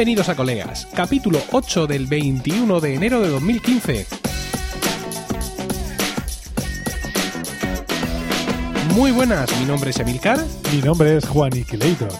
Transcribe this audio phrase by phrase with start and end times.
[0.00, 4.06] Bienvenidos a Colegas, capítulo 8 del 21 de enero de 2015.
[8.94, 10.42] Muy buenas, mi nombre es Emilcar
[10.72, 11.52] Mi nombre es Juan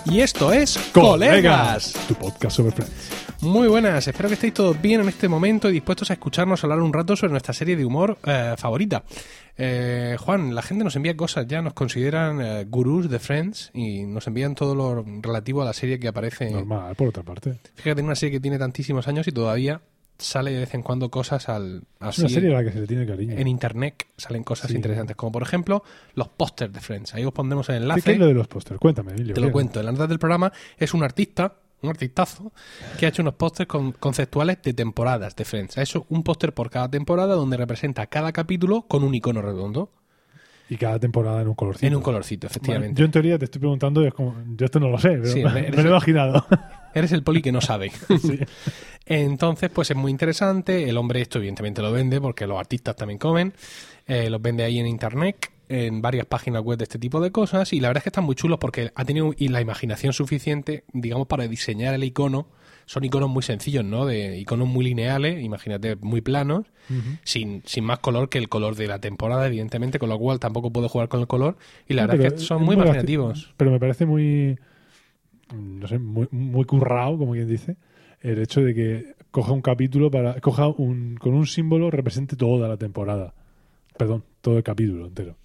[0.04, 1.94] y esto es Colegas.
[2.06, 3.29] Tu podcast sobre Friends.
[3.42, 6.80] Muy buenas, espero que estéis todos bien en este momento y dispuestos a escucharnos hablar
[6.80, 9.02] un rato sobre nuestra serie de humor eh, favorita.
[9.56, 14.02] Eh, Juan, la gente nos envía cosas ya, nos consideran eh, gurús de Friends y
[14.04, 16.50] nos envían todo lo relativo a la serie que aparece.
[16.50, 17.58] Normal, por otra parte.
[17.76, 19.80] Fíjate, en una serie que tiene tantísimos años y todavía
[20.18, 22.80] sale de vez en cuando cosas al, Es así una serie a la que se
[22.80, 23.38] le tiene cariño.
[23.38, 24.76] en internet salen cosas Sí.
[24.76, 25.82] interesantes, como por ejemplo
[26.14, 27.14] los pósters de Friends.
[27.14, 28.02] Ahí os pondremos el ¿Qué, enlace.
[28.02, 28.78] qué es lo de los pósters?
[28.78, 29.32] Cuéntame, Emilio.
[29.34, 29.52] Te lo ¿qué?
[29.54, 29.80] cuento.
[29.80, 32.52] En la nota del programa es un artista, un artistazo,
[32.98, 35.78] que ha hecho unos pósters con- conceptuales de temporadas de Friends.
[35.78, 39.90] Ha hecho un póster por cada temporada donde representa cada capítulo con un icono redondo.
[40.68, 41.86] Y cada temporada en un colorcito.
[41.88, 42.98] En un colorcito, Bueno, efectivamente.
[43.00, 45.70] yo en teoría te estoy preguntando, yo esto no lo sé, pero Sí, me, me
[45.70, 46.46] lo he imaginado.
[46.94, 47.92] Eres el poli que no sabe.
[49.06, 50.88] Entonces, pues es muy interesante.
[50.88, 53.52] El hombre esto evidentemente lo vende porque los artistas también comen.
[54.06, 57.72] Eh, los vende ahí en internet, en varias páginas web de este tipo de cosas.
[57.72, 61.26] Y la verdad es que están muy chulos porque ha tenido la imaginación suficiente, digamos,
[61.26, 62.46] para diseñar el icono.
[62.86, 64.04] Son iconos muy sencillos, ¿no?
[64.04, 66.66] De iconos muy lineales, imagínate, muy planos,
[67.22, 70.72] sin, sin más color que el color de la temporada, evidentemente, con lo cual tampoco
[70.72, 71.56] puedo jugar con el color.
[71.88, 73.54] Y la No, verdad es que son muy imaginativos.
[73.56, 74.58] Pero me parece muy,
[75.54, 77.76] no sé, muy, muy currado, como quien dice,
[78.20, 82.68] el hecho de que coja un capítulo para, coja un, con un símbolo represente toda
[82.68, 83.34] la temporada.
[83.96, 85.36] Perdón, todo el capítulo entero.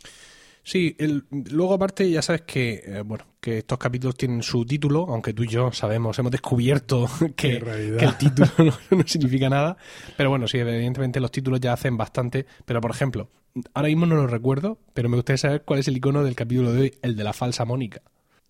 [0.63, 5.05] Sí, el- luego aparte ya sabes que eh, bueno que estos capítulos tienen su título,
[5.09, 7.57] aunque tú y yo sabemos, hemos descubierto que,
[7.99, 9.77] el título no, no significa nada,
[10.17, 13.29] pero bueno, sí, evidentemente los títulos ya hacen bastante, pero por ejemplo,
[13.75, 16.73] ahora mismo no lo recuerdo, pero me gustaría saber cuál es el icono del capítulo
[16.73, 18.01] de hoy, el de la falsa Mónica.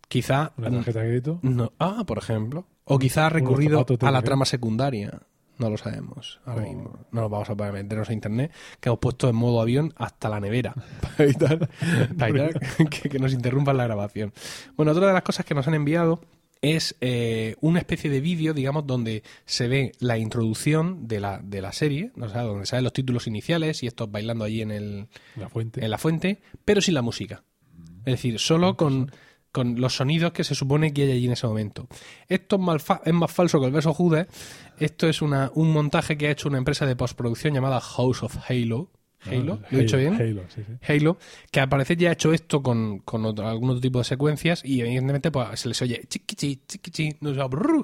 [0.07, 0.53] Quizá...
[0.57, 1.39] Una tarjeta de crédito.
[1.41, 2.65] No, ah, por ejemplo.
[2.85, 4.23] O quizá ha recurrido a la mujer.
[4.23, 5.21] trama secundaria.
[5.57, 6.67] No lo sabemos ahora Oh.
[6.67, 6.99] mismo.
[7.11, 8.51] No nos vamos a poder meternos a internet,
[8.81, 11.69] que hemos puesto en modo avión hasta la nevera para evitar,
[12.17, 14.33] para evitar que, que nos interrumpan la grabación.
[14.75, 16.19] Bueno, otra de las cosas que nos han enviado
[16.61, 21.61] es eh, una especie de vídeo, digamos, donde se ve la introducción de la, de
[21.61, 25.07] la serie, o sea, donde salen los títulos iniciales y estos bailando allí en el,
[25.35, 25.83] La fuente.
[25.85, 27.43] en la fuente, pero sin la música.
[27.99, 29.11] Es decir, solo con,
[29.55, 31.87] con los sonidos que se supone que hay allí en ese momento.
[32.27, 34.27] Esto es es más falso que el verso Judas.
[34.77, 38.35] Esto es una, un montaje que ha hecho una empresa de postproducción llamada House of
[38.49, 38.89] Halo.
[39.29, 40.13] Halo, Ah, ¿lo he dicho bien?
[40.13, 40.73] Halo, sí, sí.
[40.93, 41.17] Halo,
[41.51, 44.63] que al parecer ya ha hecho esto con, con otro- algún otro tipo de secuencias
[44.63, 47.31] y evidentemente pues se les oye chiquichi, chiquichi, no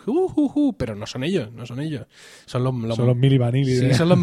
[0.07, 2.06] uh, uh, uh, pero no son ellos, no son ellos.
[2.46, 3.75] Son los, los- Son los Mili Vanilli.
[3.75, 4.18] Sí, de- son los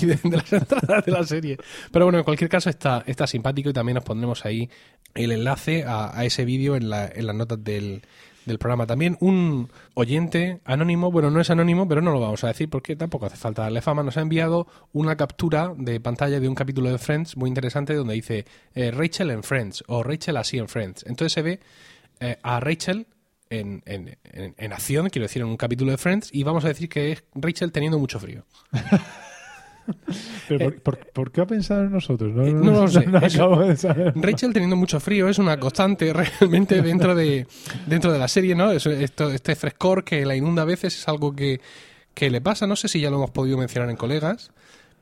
[0.06, 1.56] de, de las entradas de la serie.
[1.92, 4.68] Pero bueno, en cualquier caso está, está simpático y también os pondremos ahí
[5.14, 8.02] el enlace a, a ese vídeo en, la- en las notas del,
[8.46, 8.86] del programa.
[8.86, 12.96] También un oyente anónimo, bueno, no es anónimo, pero no lo vamos a decir porque
[12.96, 16.90] tampoco hace falta darle fama, nos ha enviado una captura de pantalla de un capítulo
[16.90, 18.44] de Friends muy interesante donde dice
[18.74, 21.04] eh, Rachel en Friends o Rachel así en Friends.
[21.06, 21.60] Entonces se ve
[22.20, 23.06] eh, a Rachel
[23.50, 26.68] en, en, en- en acción, quiero decir, en un capítulo de Friends, y vamos a
[26.68, 28.44] decir que es Rachel teniendo mucho frío.
[30.48, 32.32] Pero por, por- por qué ha pensado en nosotros?
[32.32, 33.06] No, Eh, no lo sé.
[33.06, 34.12] no acabo de saber.
[34.16, 37.46] Rachel teniendo mucho frío es una constante realmente dentro de,
[37.86, 38.70] dentro de la serie, ¿no?
[38.72, 38.90] Esto,
[39.30, 41.60] este frescor que la inunda a veces es algo que,
[42.14, 42.66] que le pasa.
[42.66, 44.50] No sé si ya lo hemos podido mencionar en colegas,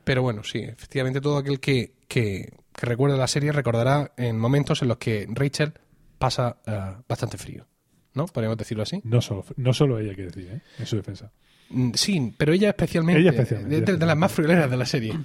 [0.04, 4.82] pero bueno, sí, efectivamente todo aquel que, que, que recuerde la serie recordará en momentos
[4.82, 5.72] en los que Rachel
[6.18, 7.66] pasa eh, bastante frío,
[8.14, 8.26] ¿no?
[8.26, 9.00] Podríamos decirlo así.
[9.04, 10.60] No solo, no solo ella, quiere decir, ¿eh?
[10.78, 11.32] en su defensa.
[11.72, 13.20] Mm, Sí, pero ella especialmente.
[13.20, 15.18] Ella especialmente, de, de- de las más frioleras de la serie.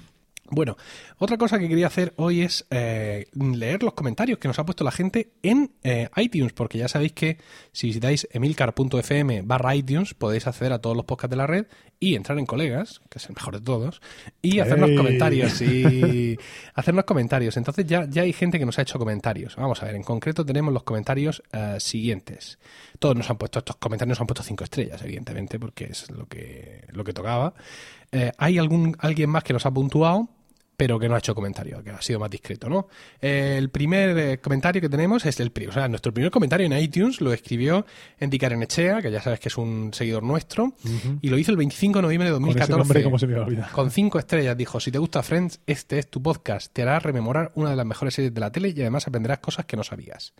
[0.50, 0.76] Bueno,
[1.18, 4.82] otra cosa que quería hacer hoy es eh, leer los comentarios que nos ha puesto
[4.82, 7.38] la gente en eh, iTunes, porque ya sabéis que
[7.72, 11.66] si visitáis emilcar.fm barra iTunes podéis acceder a todos los podcasts de la red
[12.00, 14.00] y entrar en colegas, que es el mejor de todos,
[14.40, 14.96] y hacernos ¡Ey!
[14.96, 15.60] comentarios.
[15.60, 16.38] Y
[16.74, 17.56] hacernos comentarios.
[17.56, 19.56] Entonces ya, ya hay gente que nos ha hecho comentarios.
[19.56, 22.58] Vamos a ver, en concreto tenemos los comentarios eh, siguientes.
[22.98, 26.26] Todos nos han puesto, estos comentarios nos han puesto cinco estrellas, evidentemente, porque es lo
[26.26, 27.52] que, lo que tocaba.
[28.12, 30.28] Eh, hay algún alguien más que nos ha puntuado,
[30.78, 32.86] pero que no ha hecho comentario, que ha sido más discreto, ¿no?
[33.20, 37.20] El primer eh, comentario que tenemos es el o sea, nuestro primer comentario en iTunes
[37.20, 37.84] lo escribió
[38.20, 40.74] Endy Echea, que ya sabes que es un seguidor nuestro,
[41.20, 42.78] y lo hizo el 25 de noviembre de Con ese 2014.
[42.78, 43.70] nombre, ¿cómo se me va a olvidar?
[43.72, 46.72] Con cinco estrellas dijo, si te gusta Friends, este es tu podcast.
[46.72, 49.66] Te hará rememorar una de las mejores series de la tele y además aprenderás cosas
[49.66, 50.32] que no sabías.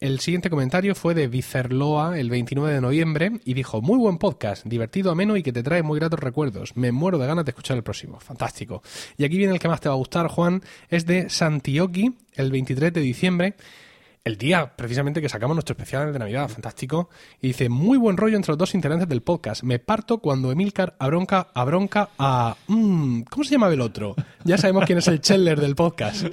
[0.00, 4.66] El siguiente comentario fue de Vicerloa el 29 de noviembre y dijo, muy buen podcast,
[4.66, 6.76] divertido, ameno y que te trae muy gratos recuerdos.
[6.76, 8.20] Me muero de ganas de escuchar el próximo.
[8.20, 8.82] Fantástico.
[9.16, 12.50] Y aquí viene el que más te va a gustar, Juan, es de Santioki el
[12.50, 13.54] 23 de diciembre
[14.24, 17.10] el día precisamente que sacamos nuestro especial de Navidad, fantástico.
[17.40, 19.64] Y dice, muy buen rollo entre los dos integrantes del podcast.
[19.64, 22.56] Me parto cuando Emilcar abronca, abronca a...
[22.68, 24.14] mm, ¿Cómo se llama el otro?
[24.44, 26.26] Ya sabemos quién es el Cheller del podcast.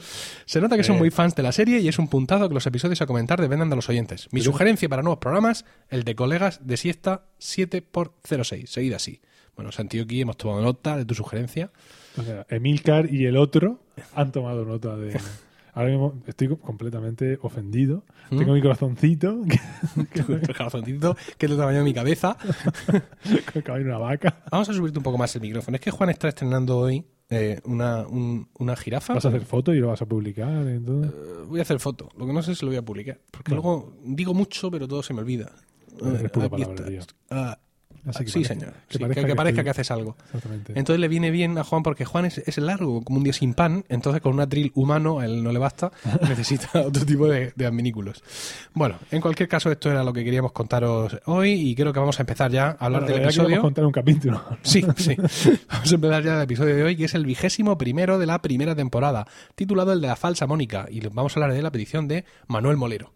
[0.46, 2.66] Se nota que son muy fans de la serie y es un puntazo que los
[2.66, 4.28] episodios a comentar dependan de los oyentes.
[4.32, 8.68] Mi sugerencia para nuevos programas, el de colegas de siesta 7x06.
[8.68, 9.22] Seguida así.
[9.60, 11.70] Bueno, Santiago, aquí hemos tomado nota de tu sugerencia.
[12.18, 13.82] O sea, Emilcar y el otro
[14.16, 15.20] han tomado nota de.
[15.74, 18.06] Ahora mismo estoy co- completamente ofendido.
[18.32, 18.38] ¿Mm?
[18.40, 22.38] Tengo mi corazoncito que, el corazoncito que es del tamaño de mi cabeza.
[23.54, 24.44] en una vaca.
[24.50, 25.76] Vamos a subirte un poco más el micrófono.
[25.76, 29.16] Es que Juan está estrenando hoy eh, una, un- una jirafa.
[29.16, 30.66] Vas a hacer foto y lo vas a publicar.
[30.66, 30.80] Eh,
[31.50, 32.08] voy a hacer foto.
[32.18, 33.20] Lo que no sé si lo voy a publicar.
[33.30, 35.52] Porque luego digo mucho, pero todo se me olvida.
[36.02, 37.02] Eres aquí palabrería.
[37.02, 37.60] está.
[38.06, 38.74] Así que sí, parezca- señor.
[38.88, 40.16] que Sí, parezca que que parezca estoy- que haces algo.
[40.26, 40.74] Exactamente.
[40.78, 43.54] Entonces le viene bien a Juan porque Juan es, es largo, como un día sin
[43.54, 43.84] pan.
[43.90, 45.92] Entonces con un atril humano a él no le basta.
[46.28, 48.24] necesita otro tipo de, de adminículos.
[48.74, 52.20] Bueno, en cualquier caso, esto era lo que queríamos contaros hoy y creo que vamos
[52.20, 53.62] a empezar ya a hablar del episodio.
[53.62, 54.42] contar un capítulo.
[54.64, 55.16] Sí, sí.
[55.70, 58.42] Vamos a empezar ya el episodio de hoy, que es el vigésimo primero de la
[58.42, 59.26] primera temporada,
[59.56, 62.78] titulado el de la falsa Mónica, y vamos a hablar de la petición de Manuel
[62.78, 63.14] Molero.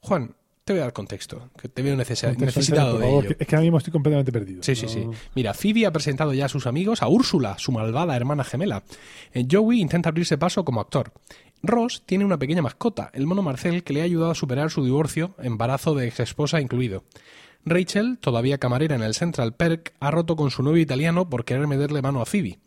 [0.00, 0.34] Juan,
[0.70, 3.36] te voy a dar contexto, que te veo necesi- necesitado Por de ello.
[3.40, 4.62] Es que ahora mismo estoy completamente perdido.
[4.62, 5.06] Sí, sí, No- sí.
[5.34, 8.84] Mira, Phoebe ha presentado ya a sus amigos a Úrsula, su malvada hermana gemela.
[9.34, 11.12] Eh, Joey intenta abrirse paso como actor.
[11.62, 14.84] Ross tiene una pequeña mascota, el mono Marcel, que le ha ayudado a superar su
[14.84, 17.02] divorcio, embarazo de ex esposa incluido.
[17.64, 21.66] Rachel, todavía camarera en el Central Perk, ha roto con su novio italiano por querer
[21.66, 22.58] meterle mano a Phoebe.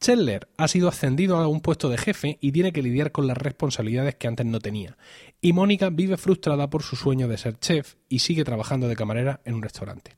[0.00, 3.36] Chandler ha sido ascendido a un puesto de jefe y tiene que lidiar con las
[3.36, 4.96] responsabilidades que antes no tenía.
[5.40, 9.40] Y Mónica vive frustrada por su sueño de ser chef y sigue trabajando de camarera
[9.44, 10.16] en un restaurante.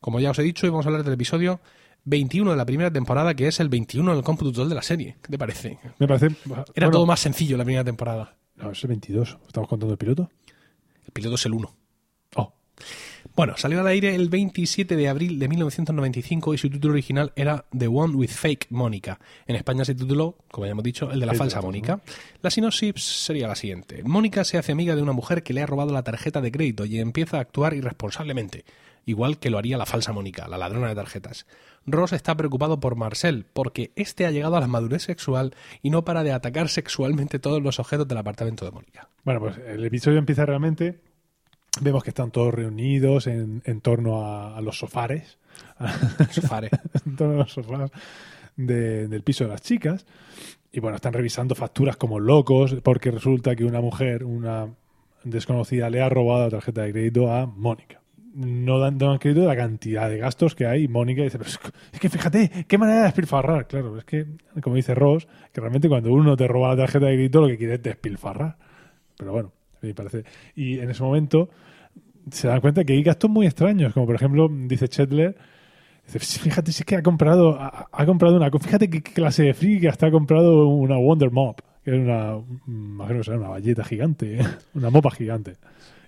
[0.00, 1.60] Como ya os he dicho, hoy vamos a hablar del episodio
[2.04, 4.82] 21 de la primera temporada, que es el 21 en el cómputo total de la
[4.82, 5.16] serie.
[5.22, 5.78] ¿Qué te parece?
[5.98, 6.26] Me parece.
[6.46, 8.36] Era bueno, todo más sencillo la primera temporada.
[8.54, 9.38] No, es el 22.
[9.46, 10.30] ¿Estamos contando el piloto?
[11.04, 11.76] El piloto es el 1.
[12.36, 12.54] Oh,
[13.34, 17.64] Bueno, salió al aire el 27 de abril de 1995 y su título original era
[17.76, 19.18] The One with Fake Mónica.
[19.46, 22.00] En España se tituló, como ya hemos dicho, el de la El falsa Mónica.
[22.42, 24.02] La sinopsis sería la siguiente.
[24.04, 26.84] Mónica se hace amiga de una mujer que le ha robado la tarjeta de crédito
[26.84, 28.64] y empieza a actuar irresponsablemente,
[29.04, 31.46] igual que lo haría la falsa Mónica, la ladrona de tarjetas.
[31.86, 36.04] Ross está preocupado por Marcel, porque éste ha llegado a la madurez sexual y no
[36.04, 39.08] para de atacar sexualmente todos los objetos del apartamento de Mónica.
[39.24, 41.00] Bueno, pues el episodio empieza realmente.
[41.80, 45.38] Vemos que están todos reunidos en, en torno a, a los sofares.
[46.30, 46.70] Sofare.
[47.06, 47.90] en torno a los sofás
[48.56, 50.06] de- del piso de las chicas.
[50.72, 54.68] Y bueno, están revisando facturas como locos porque resulta que una mujer, una
[55.24, 58.00] desconocida, le ha robado la tarjeta de crédito a Mónica.
[58.34, 60.88] No dan, no crédito de la cantidad de gastos que hay.
[60.88, 61.58] Mónica dice, pero es,
[61.92, 63.66] es que fíjate, qué manera de despilfarrar.
[63.66, 64.26] Claro, es que,
[64.60, 67.56] como dice Ross, que realmente cuando uno te roba la tarjeta de crédito lo que
[67.56, 68.58] quiere es despilfarrar.
[69.16, 69.52] Pero bueno,
[69.82, 70.24] me parece.
[70.54, 71.48] Y en ese momento
[72.30, 75.36] se dan cuenta que hay gastos muy extraños, como por ejemplo, dice Chetler,
[76.04, 79.86] fíjate si es que ha comprado, ha, ha comprado una, fíjate qué clase de friki
[79.86, 83.84] hasta ha comprado una Wonder Mop, que es una, mm, imagino que será una valleta
[83.84, 84.44] gigante, ¿eh?
[84.74, 85.56] una mopa gigante.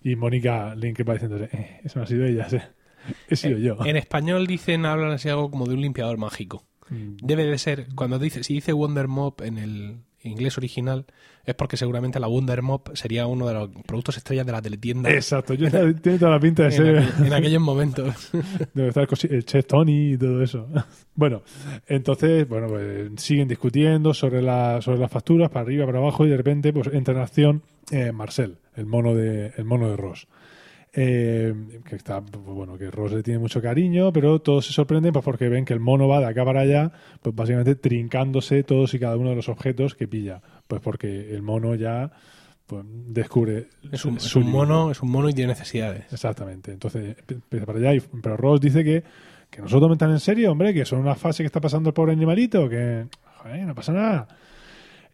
[0.03, 2.59] Y Mónica le increpa diciéndole, eh, eso no ha sido ella, sí.
[3.29, 3.76] he sido yo.
[3.85, 6.64] En español dicen, hablan así algo como de un limpiador mágico.
[6.91, 11.07] Mm, Debe de ser, cuando dice, si dice Wonder Mop en el inglés original,
[11.45, 15.11] es porque seguramente la Wonder Mop sería uno de los productos estrellas de la teletienda
[15.11, 16.97] Exacto, yo, tiene toda la pinta de en, ser...
[17.02, 18.31] aqu- en aquellos momentos.
[18.75, 20.66] Debe estar el Chef Tony y todo eso.
[21.14, 21.43] Bueno,
[21.88, 26.28] entonces, bueno, pues siguen discutiendo sobre, la, sobre las facturas, para arriba, para abajo, y
[26.28, 30.28] de repente pues entra en acción eh, Marcel, el mono de, el mono de Ross.
[30.92, 31.54] Eh,
[31.85, 35.49] que está, bueno, que Ross le tiene mucho cariño, pero todos se sorprenden pues, porque
[35.49, 36.90] ven que el mono va de acá para allá,
[37.23, 40.40] pues básicamente trincándose todos y cada uno de los objetos que pilla.
[40.66, 42.11] Pues porque el mono ya
[42.66, 43.68] pues, descubre.
[43.92, 46.04] Es su- un, es mono, es un mono y tiene necesidades.
[46.12, 46.73] Exactamente.
[46.73, 47.95] Entonces empieza para allá.
[47.95, 49.04] y- pero Ross dice que,
[49.50, 51.61] que no se lo tomen tan en serio, hombre, que son una fase que está
[51.61, 53.07] pasando el pobre animalito, que
[53.42, 54.28] joder, no pasa nada.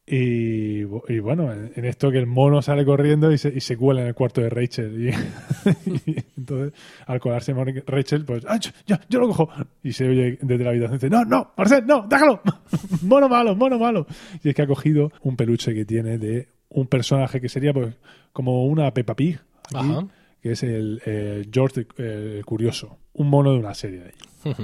[0.06, 4.02] Y, y bueno, en, esto que el mono sale corriendo y se, y se cuela
[4.02, 5.08] en el cuarto de Rachel.
[5.08, 5.10] Y,
[6.10, 6.74] y entonces,
[7.06, 7.54] al colarse
[7.86, 9.48] Rachel, pues, ¡ah, yo, yo lo cojo!
[9.82, 12.42] Y se oye desde la habitación, dice, no, no, Marcel, no, déjalo.
[13.02, 14.06] mono malo, mono malo.
[14.42, 17.96] Y es que ha cogido un peluche que tiene de un personaje que sería pues
[18.32, 19.40] como una Peppa Pig.
[19.74, 20.06] aquí, Ajá.
[20.42, 24.54] que es el eh, George eh, el Curioso, un mono de una serie de ahí.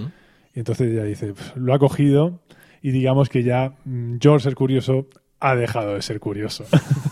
[0.54, 2.40] Y entonces ella dice, "Pf, lo ha cogido
[2.82, 5.06] y digamos que ya mm, George el Curioso
[5.40, 6.64] ha dejado de ser curioso.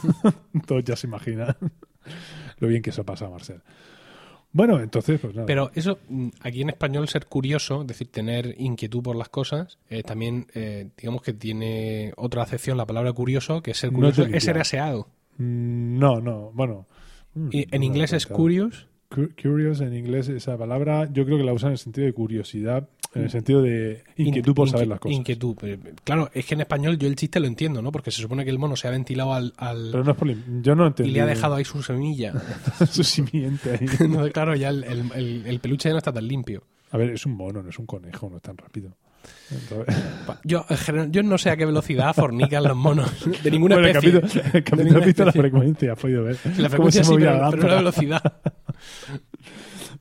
[0.66, 1.56] Todos ya se imaginan
[2.58, 3.60] lo bien que eso pasa Marcel.
[4.50, 5.46] Bueno, entonces, pues nada.
[5.46, 9.78] Pero eso, mm, aquí en español, ser curioso, es decir, tener inquietud por las cosas,
[9.90, 14.24] eh, también, eh, digamos que tiene otra acepción la palabra curioso, que ser No curioso
[14.24, 15.08] es ser aseado.
[15.36, 16.86] Mm, No, no, bueno.
[17.34, 18.86] Mm, Y en inglés es curious.
[19.10, 22.12] Cu- Curious en inglés, esa palabra, yo creo que la usan en el sentido de
[22.14, 25.16] curiosidad, en el sentido de inquietud por saber las cosas.
[25.16, 25.56] Inquietud.
[25.62, 27.90] Eh, Claro, es que en español yo el chiste lo entiendo, ¿no?
[27.90, 29.52] Porque se supone que el mono se ha ventilado al...
[29.56, 30.28] al- Pero no es por
[30.62, 32.32] yo no y entendí le ha dejado ahí su semilla.
[32.90, 33.78] su simiente ahí.
[34.00, 36.62] Entonces, claro, ya el, el- el- el peluche ya no está tan limpio.
[36.90, 38.94] A ver, es un mono, no es un conejo, no es tan rápido.
[39.50, 39.94] Entonces-
[40.44, 40.64] Yo,
[41.10, 43.10] yo no sé a qué velocidad fornican los monos
[43.42, 44.42] de ninguna Bueno, especie.
[44.54, 46.36] el capítulo has visto la frecuencia, has podido ver.
[46.58, 48.22] La frecuencia sí, pero, la pero no la velocidad.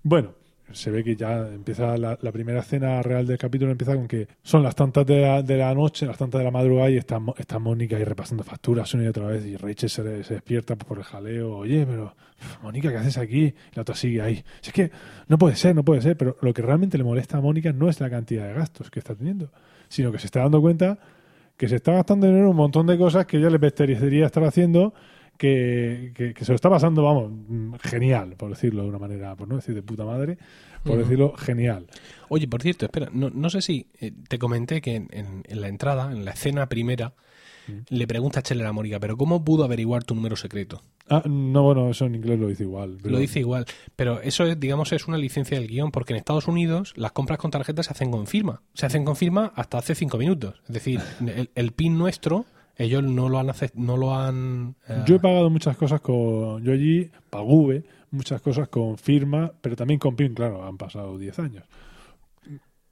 [0.04, 0.34] Bueno,
[0.78, 4.64] se ve que ya empieza la, primera escena real del capítulo, empieza con que son
[4.64, 7.60] las tantas de la, de la noche, las tantas de la madrugada y está, está
[7.60, 11.04] Mónica ahí repasando facturas una y otra vez y Rachel se, se despierta por el
[11.04, 12.16] jaleo, oye, pero
[12.64, 13.46] Mónica, ¿qué haces aquí?
[13.46, 14.36] Y la otra sigue ahí.
[14.62, 14.92] Si es que
[15.28, 17.90] no puede ser, no puede ser, pero lo que realmente le molesta a Mónica no
[17.90, 19.50] es la cantidad de gastos que está teniendo,
[19.90, 20.98] sino que se está dando cuenta
[21.58, 24.44] que se está gastando dinero en un montón de cosas que ella le apetecería estar
[24.44, 24.94] haciendo
[25.38, 29.36] que, que- que se lo está pasando, vamos, mm, genial, por decirlo de una manera,
[29.36, 30.38] por no decir de puta madre,
[30.88, 31.88] por decirlo genial.
[32.30, 35.62] Oye, por cierto, espera, no, no sé si eh, te comenté que en, en- en
[35.62, 37.14] la entrada, en la escena primera,
[37.70, 37.84] Mm.
[37.90, 40.82] le pregunta a Scheller a Mónica, pero ¿cómo pudo averiguar tu número secreto?
[41.10, 42.98] Ah, no, bueno, eso en inglés lo dice igual.
[43.04, 43.66] pero- Lo dice igual,
[43.98, 47.40] pero eso es, digamos, es una licencia del guion, porque en Estados Unidos las compras
[47.40, 48.62] con tarjetas se hacen con firma.
[48.74, 50.62] Se hacen con firma hasta hace cinco minutos.
[50.66, 51.02] Es decir,
[51.36, 52.46] el, el PIN nuestro,
[52.78, 56.64] ellos no lo han no lo han eh, Yo he pagado muchas cosas con.
[56.64, 61.40] Yo allí pagué muchas cosas con firma, pero también con PIN, claro, han pasado 10
[61.40, 61.64] años.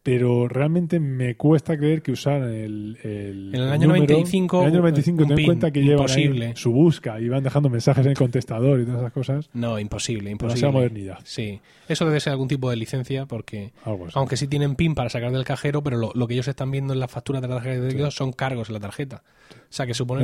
[0.03, 2.95] Pero realmente me cuesta creer que usaran el.
[3.01, 5.71] el En el año número- 95, En el año 95, un ten en PIN, cuenta
[5.71, 9.11] que llevan ahí su busca y van dejando mensajes en el contestador y todas esas
[9.13, 9.49] cosas.
[9.53, 10.59] No, imposible, imposible.
[10.61, 11.19] Demasiada modernidad.
[11.23, 13.73] Sí, eso debe ser algún tipo de licencia porque,
[14.13, 16.93] aunque sí tienen PIN para sacar del cajero, pero lo, lo que ellos están viendo
[16.93, 19.23] en las facturas de la tarjeta de crédito son cargos en la tarjeta.
[19.49, 20.23] O sea, que supone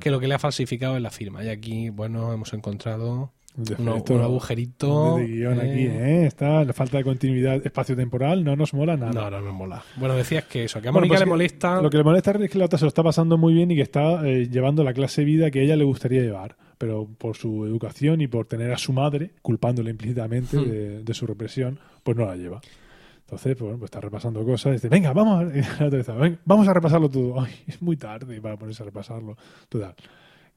[0.00, 1.42] que lo que le ha falsificado es la firma.
[1.42, 3.32] Y aquí, bueno, hemos encontrado
[3.78, 5.16] uno- un agujerito.
[5.18, 5.70] de guion eh.
[5.70, 6.26] aquí, ¿eh?
[6.26, 9.12] Está la falta de continuidad espacio-temporal, no nos mola nada.
[9.12, 9.82] No, no me mola.
[9.96, 11.80] Bueno, decías que eso, que a Bueno, Mónica pues le molesta.
[11.82, 13.76] Lo que le molesta es que la otra se lo está pasando muy bien y
[13.76, 16.56] que está eh, llevando la clase de vida que a ella le gustaría llevar.
[16.78, 20.68] Pero por su educación y por tener a su madre, culpándole implícitamente Hmm.
[20.70, 22.60] de, de su represión, pues no la lleva.
[23.20, 24.72] Entonces, pues, pues está repasando cosas.
[24.74, 25.44] Dice, venga, vamos, a-
[26.18, 27.40] "Venga, vamos a repasarlo todo.
[27.40, 29.36] Ay, es muy tarde para ponerse a repasarlo.
[29.68, 29.94] Total.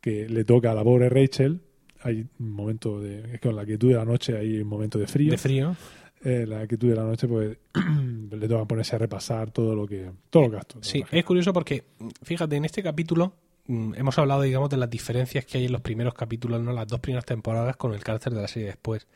[0.01, 1.61] Que le toca a la pobre Rachel.
[2.03, 3.19] Hay un momento de.
[3.19, 5.75] Es que con la quietud de la noche hay un momento de frío de frío.
[6.23, 7.57] eh, la quietud de la noche, pues
[8.31, 10.79] le toca ponerse a repasar todo lo que todo lo que gastó.
[10.81, 11.83] Sí, es curioso porque,
[12.23, 13.33] fíjate, en este capítulo
[13.67, 16.71] mm, hemos hablado, digamos, de las diferencias que hay en los primeros capítulos, ¿no?
[16.73, 19.07] Las dos primeras temporadas con el carácter de la serie después.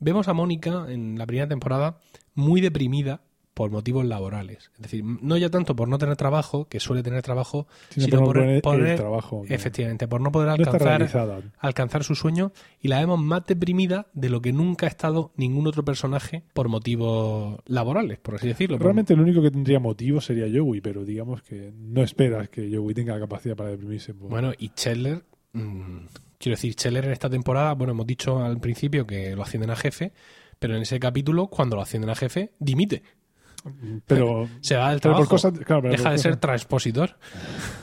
[0.00, 1.98] Vemos a Mónica en la primera temporada
[2.34, 3.20] muy deprimida
[3.54, 4.70] por motivos laborales.
[4.74, 8.18] Es decir, no ya tanto por no tener trabajo, que suele tener trabajo, Sino sino
[8.18, 12.14] por por, poner el poner- trabajo, que efectivamente, por no poder no alcanzar, alcanzar su
[12.16, 16.42] sueño y la vemos más deprimida de lo que nunca ha estado ningún otro personaje
[16.52, 18.76] por motivos laborales, por así decirlo.
[18.78, 22.92] Realmente el único que tendría motivo sería Joey, pero digamos que no esperas que Joey
[22.94, 24.14] tenga la capacidad para deprimirse.
[24.14, 26.06] por- Bueno, y Scheller, mm,
[26.38, 29.76] quiero decir, Scheller en esta temporada, bueno, hemos dicho al principio que lo ascienden a
[29.76, 30.12] jefe,
[30.58, 33.02] pero en ese capítulo, cuando lo ascienden a jefe, dimite.
[34.06, 35.22] Pero Se va del trabajo.
[35.22, 37.16] por cosas, claro, pero deja de ser transpositor.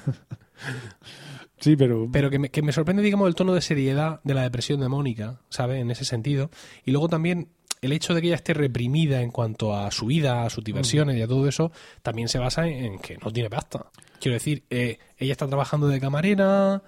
[1.60, 4.44] sí, pero, Pero que me, que me sorprende, digamos, el tono de seriedad de la
[4.44, 5.82] depresión de Mónica, ¿sabes?
[5.82, 6.50] En ese sentido.
[6.86, 7.50] Y luego también
[7.82, 11.18] el hecho de que ella esté reprimida en cuanto a su vida, a sus diversiones
[11.18, 11.72] y a todo eso,
[12.04, 13.88] también se basa en, en que no tiene pasta.
[14.20, 16.84] Quiero decir, eh, ella está trabajando de camarera,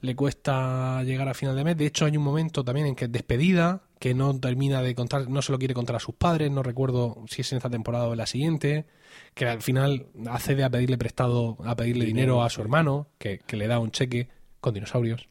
[0.00, 1.76] le cuesta llegar a final de mes.
[1.76, 5.28] De hecho, hay un momento también en que es despedida, que no termina de contar,
[5.28, 8.06] no se lo quiere contar a sus padres, no recuerdo si es en esta temporada
[8.06, 8.86] o en la siguiente,
[9.34, 13.56] que al final accede a pedirle prestado, a pedirle dinero, a su hermano, que, que
[13.56, 14.28] le da un cheque
[14.60, 15.28] con dinosaurios.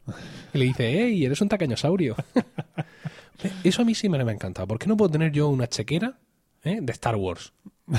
[0.53, 2.15] Y le dice, ¡Ey, eres un tacañosaurio!
[3.63, 4.67] Eso a mí sí me me ha encantado.
[4.67, 6.17] ¿Por qué no puedo tener yo una chequera
[6.63, 7.53] eh, de Star Wars?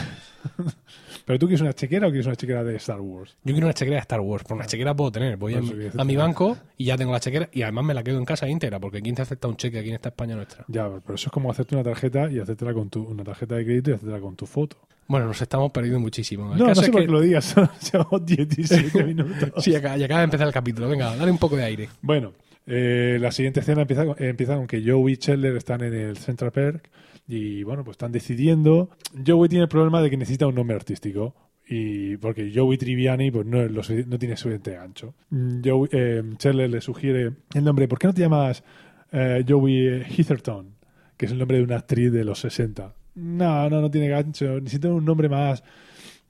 [1.28, 3.36] pero tú quieres una chequera o quieres una chequera de Star Wars?
[3.44, 5.36] Yo quiero una chequera de Star Wars, por una chequera puedo tener.
[5.36, 8.16] Voy Por a, mi banco y ya tengo la chequera y además me la quedo
[8.18, 10.64] en casa íntegra, porque ¿quién te acepta un cheque aquí en esta España nuestra?
[10.68, 13.64] Ya, pero eso es como hacerte una tarjeta y hacértela con tu una tarjeta de
[13.66, 14.78] crédito y hacértela con tu foto.
[15.06, 16.52] Bueno, nos estamos perdiendo muchísimo.
[16.52, 19.64] El No, no caso sé es por que- qué lo digas, solo llevamos 17 minutos.
[19.64, 20.88] Sí, acá, y acaba de empezar el capítulo.
[20.88, 21.88] Venga, dale un poco de aire.
[22.02, 22.32] Bueno,
[22.66, 26.16] eh, la siguiente escena empieza, con- empieza con que Joey y Chandler están en el
[26.18, 26.88] Central Park
[27.28, 28.90] y bueno, pues están decidiendo.
[29.24, 31.34] Joey tiene el problema de que necesita un nombre artístico
[31.68, 35.14] y porque Joey Triviani pues no, lo no tiene suficiente gancho.
[35.30, 36.22] Mm, Joey, eh,
[36.68, 38.64] le sugiere el nombre, ¿por qué no te llamas
[39.12, 40.74] eh, Joey Heatherton?
[41.16, 42.94] Que es el nombre de una actriz de los 60.
[43.16, 44.60] No, no, no tiene gancho.
[44.60, 45.62] Necesito un nombre más.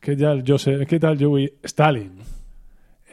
[0.01, 0.89] ¿Qué tal, Joseph?
[0.89, 1.53] ¿Qué tal, Joey?
[1.63, 2.38] Stalin.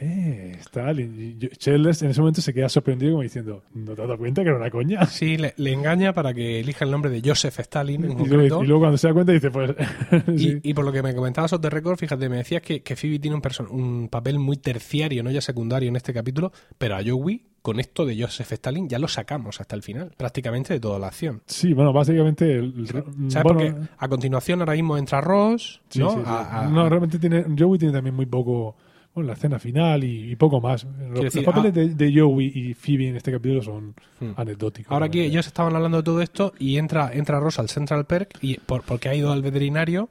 [0.00, 1.14] Eh, Stalin.
[1.20, 4.18] Y yo- Chandler en ese momento se queda sorprendido como diciendo, ¿no te has dado
[4.18, 5.06] cuenta que era una coña?
[5.06, 8.62] Sí, le, le engaña para que elija el nombre de Joseph Stalin en Y concreto.
[8.62, 9.74] y luego cuando se da cuenta dice, pues...
[10.36, 10.60] sí.
[10.62, 13.18] Y, y por lo que me comentabas the record, fíjate, me decías que, que Phoebe
[13.18, 17.42] tiene un, un papel muy terciario, no ya secundario en este capítulo, pero a Joey,
[17.62, 21.08] con esto de Joseph Stalin, ya lo sacamos hasta el final, prácticamente de toda la
[21.08, 21.42] acción.
[21.46, 22.52] Sí, bueno, básicamente...
[22.52, 23.04] El, ¿Sabes?
[23.08, 26.10] bueno, Porque a continuación ahora mismo entra Ross, sí, ¿no?
[26.10, 26.22] sí, sí.
[26.26, 27.44] A- a- No, realmente tiene...
[27.58, 28.76] Joey tiene también muy poco...
[29.16, 30.84] Bueno, la escena final y, y poco más.
[30.84, 34.32] Los, decir, los papeles de, de Joey y Phoebe en este capítulo son Hmm.
[34.36, 34.92] anecdóticos.
[34.92, 38.38] Ahora aquí ellos estaban hablando de todo esto y entra, entra Ross al Central Perk
[38.42, 40.08] y por, porque ha ido al veterinario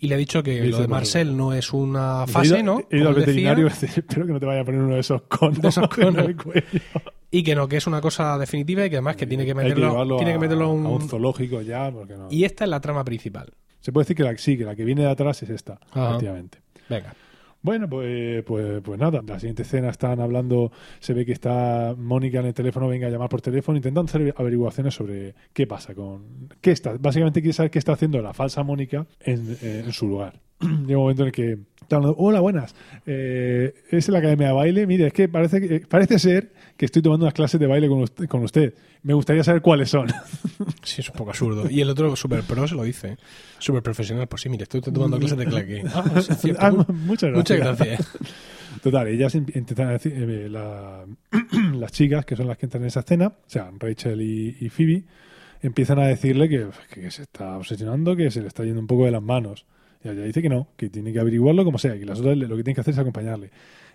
[0.00, 2.82] y le ha dicho que lo de Marcel no es una He fase, ido- ¿no?
[2.90, 5.22] He ido al decía, veterinario espero que no te vaya a poner uno de esos
[5.22, 6.26] conos, De esos en conos.
[6.28, 6.62] el cuello.
[7.30, 10.04] y que no, que es una cosa definitiva y que además que tiene que meterlo,
[10.18, 11.08] tiene que a- meterlo a a un un...
[11.08, 12.26] zoológico ya, porque no.
[12.30, 13.52] Y esta es la trama principal.
[13.80, 16.08] Se puede decir que la, sí, que la que viene de atrás es esta, Ajá.
[16.10, 16.58] efectivamente.
[16.88, 17.14] Venga.
[17.60, 22.38] Bueno, pues, pues, pues nada, la siguiente escena están hablando, se ve que está Mónica
[22.38, 26.48] en el teléfono, venga a llamar por teléfono, intentando hacer averiguaciones sobre qué pasa con...
[26.60, 30.40] qué está Básicamente quiere saber qué está haciendo la falsa Mónica en, en su lugar.
[30.86, 31.58] Llega un momento en el que
[31.90, 32.74] hola, buenas,
[33.06, 37.00] eh, es la academia de baile, mire, es que parece, que- parece ser que estoy
[37.00, 38.74] tomando unas clases de baile con usted, con usted.
[39.04, 40.06] me gustaría saber cuáles son.
[40.82, 41.70] Sí, es un poco absurdo.
[41.70, 43.16] Y el otro, super pro, se lo dice.
[43.58, 44.26] Super profesional.
[44.26, 45.82] Pues sí, mire, estoy tomando clases de claque.
[45.94, 46.60] Ah, sí, es cierto.
[46.64, 47.36] Ah, Mu- muchas gracias.
[47.36, 48.18] Muchas gracias.
[48.82, 51.04] Total, ellas in- intentan decir, eh, la-
[51.74, 54.68] las chicas, que son las que entran en esa escena, o sea, Rachel y, y
[54.68, 55.04] Phoebe,
[55.62, 59.04] empiezan a decirle que, que se está obsesionando, que se le está yendo un poco
[59.06, 59.64] de las manos.
[60.12, 62.48] Y ella dice que no, que tiene que averiguarlo como sea, que las otras lo
[62.56, 63.50] que tienen que hacer es acompañarle.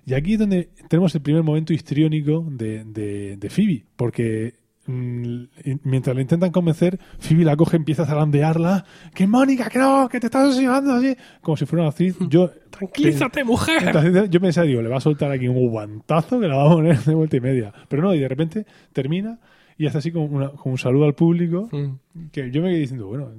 [0.05, 4.53] Y aquí es donde tenemos el primer momento histriónico de, de, de Phoebe, porque
[4.85, 9.79] mm, y- mientras le intentan convencer, Phoebe la coge, empieza a zarandearla, que Mónica, que
[9.79, 12.17] no, que te estás obsesionando así, como si fuera una actriz.
[12.29, 13.81] Yo, Tranquilízate, mujer.
[13.85, 16.73] entonces, yo pensaba, digo, le va a soltar aquí un guantazo que la va a
[16.73, 17.71] poner de vuelta y media.
[17.87, 19.39] Pero no, y de repente termina
[19.77, 22.27] y hace así como, una- como un saludo al público, Mm.
[22.31, 23.29] que yo me quedé diciendo, bueno,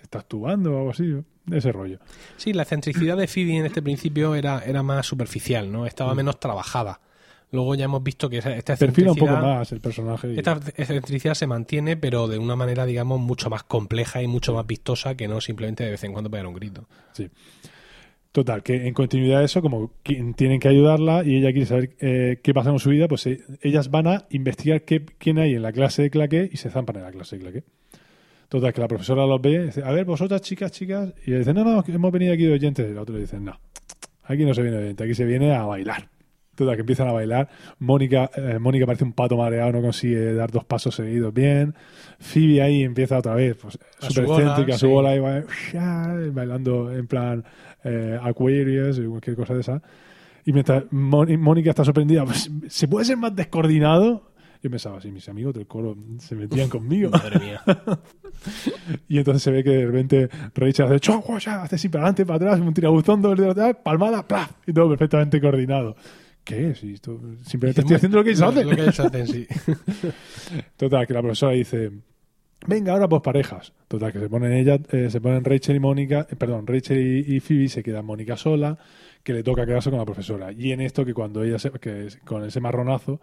[0.00, 1.14] está actuando o algo así,
[1.50, 1.98] ese rollo.
[2.36, 5.86] Sí, la excentricidad de Phoebe en este principio era, era más superficial, ¿no?
[5.86, 7.00] Estaba menos trabajada.
[7.52, 10.32] Luego ya hemos visto que esta Perfila un poco más el personaje.
[10.34, 14.52] y- esta excentricidad se mantiene, pero de una manera, digamos, mucho más compleja y mucho
[14.52, 16.88] más vistosa que no simplemente de vez en cuando pegar un grito.
[17.12, 17.30] Sí.
[18.32, 22.40] Total, que en continuidad de eso, como tienen que ayudarla y ella quiere saber eh,
[22.42, 25.62] qué pasa con su vida, pues eh, ellas van a investigar qué, quién hay en
[25.62, 27.64] la clase de claqué y se zampan en la clase de claqué.
[28.48, 31.38] Total, que la profesora los ve y dice, a ver, vosotras chicas, chicas, y ella
[31.40, 32.88] dice, no, no, hemos venido aquí de oyentes.
[32.88, 33.58] Y la otra le dice, no,
[34.24, 36.08] aquí no se viene de oyente, aquí se viene a bailar.
[36.54, 37.48] Total, que empiezan a bailar.
[37.80, 41.74] Mónica, eh, Mónica parece un pato mareado, no consigue dar dos pasos seguidos bien.
[42.18, 44.92] Phoebe ahí empieza otra vez, pues, súper bola, excéntrica, a su sí.
[44.92, 45.44] bola, y va,
[46.32, 47.44] bailando en plan
[47.84, 49.82] eh, Aquarius o cualquier cosa de esa.
[50.46, 54.30] Y mientras Mónica está sorprendida, pues, ¿se puede ser más descoordinado?
[54.62, 57.10] Yo pensaba, sí, mis amigos del coro se metían conmigo.
[57.10, 57.62] Madre mía.
[59.08, 62.26] Y entonces se ve que de repente Rachel hace chua, chua, hace así para adelante,
[62.26, 65.96] para atrás, un tirabuzón, doble, palmada, plaf, y todo perfectamente coordinado.
[66.44, 66.84] ¿Qué es?
[66.84, 68.68] Esto- simplemente estoy haciendo lo que ellos hacen.
[68.70, 69.46] Lo que ellos hacen, sí.
[70.76, 71.90] Total, que la profesora dice,
[72.66, 73.72] venga, ahora pues parejas.
[73.88, 77.36] Total, que se ponen ella, eh, se ponen Rachel y Mónica, eh, perdón, Rachel y,
[77.36, 78.78] y Phoebe, se queda Mónica sola,
[79.22, 80.52] que le toca quedarse con la profesora.
[80.52, 83.20] Y en esto que cuando ella, se, que con ese marronazo,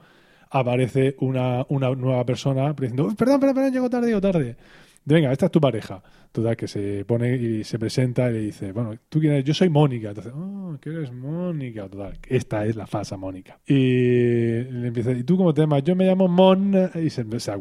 [0.49, 4.57] aparece una, una nueva persona diciendo, "Uy, perdón, perdón, perdón, llego tarde, llego tarde.
[5.05, 6.01] Venga, esta es tu pareja.
[6.31, 9.45] Total, que se pone y se presenta y le dice, bueno, ¿tú quién eres?
[9.45, 10.09] Yo soy Mónica.
[10.09, 11.87] Entonces, oh, que eres Mónica.
[11.87, 13.59] Total, esta es la falsa Mónica.
[13.67, 15.83] Y le empieza, ¿y tú cómo te llamas?
[15.83, 17.57] Yo me llamo Mon, y se, se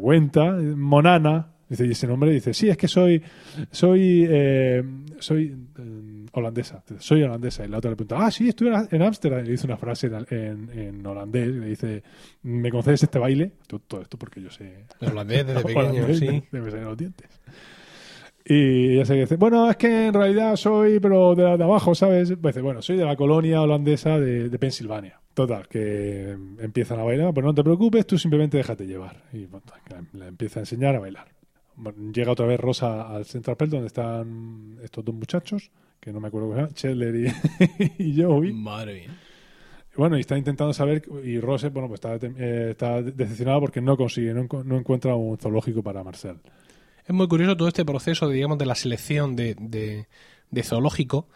[0.75, 1.49] Monana.
[1.69, 3.21] Dice, y ese nombre dice, sí, es que soy,
[3.71, 4.83] soy, eh,
[5.19, 5.81] soy eh,
[6.33, 6.83] holandesa.
[6.99, 7.65] Soy holandesa.
[7.65, 9.39] Y la otra le pregunta, ah, sí, estuve en- Ámsterdam.
[9.41, 11.47] Y le dice una frase en, en, holandés.
[11.47, 12.03] Y le dice,
[12.43, 13.53] ¿me concedes este baile?
[13.67, 16.43] Todo, esto porque yo sé El holandés desde pequeño, Holandés, sí.
[16.51, 17.29] Debe ser los dientes.
[18.45, 22.33] Y ella se dice, bueno, es que en realidad soy, pero de, de abajo, ¿sabes?
[22.41, 25.19] Pues dice, bueno, soy de la colonia holandesa de, de Pensilvania.
[25.33, 29.23] Total, que empiezan a bailar, pero no te preocupes, tú simplemente déjate llevar.
[29.31, 29.65] Y bueno,
[30.13, 31.27] la, empieza a enseñar a bailar.
[31.75, 35.71] Bueno, llega otra vez Rosa al Central Perk, donde están estos dos muchachos,
[36.03, 37.15] que no me acuerdo cómo se llaman, Chandler
[37.97, 38.51] y, y Joey.
[38.53, 39.17] Madre mía.
[39.95, 43.95] Bueno, y está intentando saber, y Rose, bueno, pues está, eh, está decepcionado porque no
[43.95, 46.37] consigue, no, encu- no encuentra un zoológico para Marcel.
[47.07, 50.07] Es muy curioso todo este proceso, digamos, de la selección de, de-
[50.49, 51.27] de zoológico,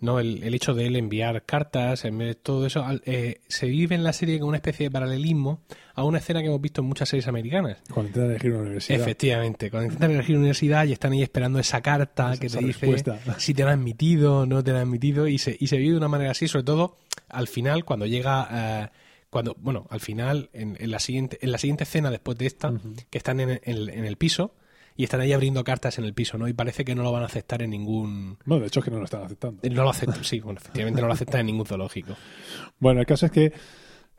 [0.00, 0.18] ¿no?
[0.20, 3.94] El, el hecho de él enviar cartas, en vez de todo eso, eh, se vive
[3.94, 5.60] en la serie como una especie de paralelismo
[5.94, 7.78] a una escena que hemos visto en muchas series americanas.
[7.92, 9.00] Cuando intentan elegir una universidad.
[9.00, 12.58] Efectivamente, cuando intentan elegir una universidad y están ahí esperando esa carta Esa- que te
[12.58, 13.18] dice respuesta.
[13.38, 15.98] si te han admitido o no te han admitido y se, y se vive de
[15.98, 16.96] una manera así, sobre todo
[17.28, 18.88] al final, cuando llega, eh,
[19.28, 22.72] cuando bueno, al final, en, en la siguiente en la siguiente escena después de esta,
[23.10, 24.54] que están en, en- en el piso
[25.00, 26.46] y están ahí abriendo cartas en el piso, ¿no?
[26.46, 28.36] Y parece que no lo van a aceptar en ningún...
[28.44, 29.62] Bueno, de hecho es que no lo están aceptando.
[29.70, 32.16] No lo aceptan, sí, bueno, efectivamente no lo aceptan en ningún zoológico.
[32.78, 33.52] Bueno, el caso es que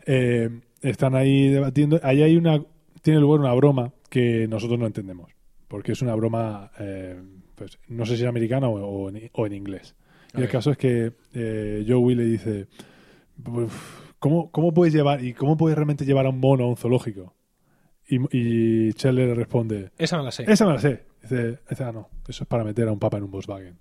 [0.08, 0.50] eh,
[0.82, 2.00] están ahí debatiendo.
[2.02, 2.64] Ahí hay una.
[3.04, 5.32] Tiene lugar una broma que nosotros no entendemos.
[5.68, 6.72] Porque es una broma.
[6.80, 7.22] eh,
[7.54, 9.94] pues no sé si es americana o, o en, o en inglés.
[10.36, 12.68] Y el caso es que eh, Joey le dice:
[13.46, 15.24] "Uf, ¿cómo, ¿Cómo puedes llevar.
[15.24, 17.36] y cómo puedes realmente llevar a un mono a un zoológico?
[18.14, 21.06] Y, y le responde: Esa no la sé, Esa me la sé.
[21.22, 23.78] Dice, dice, ah, no, eso es para meter a un papa en un Volkswagen.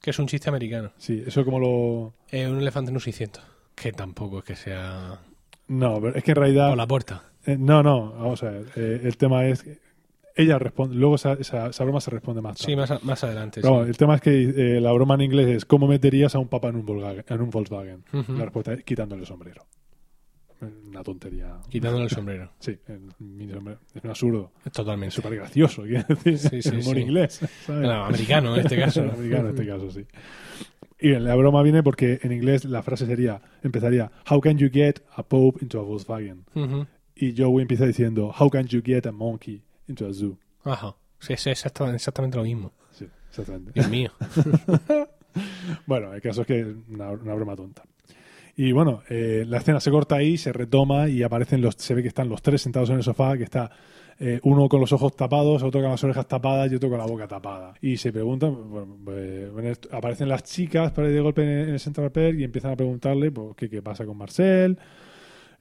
[0.00, 0.92] que es un chiste americano.
[0.98, 2.14] Sí, eso como lo.
[2.30, 3.42] Eh, un elefante en un 600.
[3.74, 5.20] Que tampoco es que sea...
[5.68, 6.68] No, pero es que en realidad.
[6.68, 7.24] Por la puerta.
[7.44, 8.66] Eh, no, no, vamos a ver.
[8.76, 9.66] eh, el tema es.
[10.36, 10.94] Ella responde.
[10.94, 12.70] Luego esa, esa, esa broma se responde más tarde.
[12.72, 13.62] Sí, más, a- más adelante.
[13.62, 13.90] Pero sí.
[13.90, 16.76] el tema es que la broma en inglés es: ¿cómo meterías a un papa en
[16.76, 17.24] un Volkswagen?
[17.26, 18.04] En un Volkswagen?
[18.12, 18.32] Ujú.
[18.34, 19.66] La respuesta es quitándole el sombrero.
[20.60, 21.56] Una tontería.
[21.68, 22.50] Quitándole el sombrero.
[22.58, 23.80] Sí, el mini sombrero.
[23.94, 24.52] es un absurdo.
[24.72, 25.14] Totalmente.
[25.14, 26.38] súper gracioso, quiero decir.
[26.38, 27.00] Sí, sí, el humor sí.
[27.02, 27.40] inglés.
[27.66, 27.82] ¿sabes?
[27.82, 29.02] No, americano en este caso.
[29.02, 30.06] americano en este caso, sí.
[30.98, 35.00] Y la broma viene porque en inglés la frase sería, empezaría, How can you get
[35.14, 36.44] a Pope into a Volkswagen?
[36.54, 36.86] Ujú.
[37.14, 40.38] Y Joey empieza diciendo, How can you get a monkey into a zoo?
[40.64, 40.96] Ajá.
[41.18, 42.72] Sí, es exacta- exactamente lo mismo.
[42.92, 43.72] Sí, exactamente.
[43.74, 44.10] Dios mío.
[45.86, 47.82] Bueno, el caso es que es una, una broma tonta.
[48.56, 52.00] Y bueno, eh, la escena se corta ahí, se retoma y aparecen los, se ve
[52.00, 53.70] que están los tres sentados en el sofá, que está
[54.18, 57.04] eh, uno con los ojos tapados, otro con las orejas tapadas y otro con la
[57.04, 57.74] boca tapada.
[57.82, 62.10] Y se preguntan, bueno, pues, aparecen las chicas para de golpe en, en el Central
[62.10, 64.78] Perk y empiezan a preguntarle pues, qué, qué pasa con Marcel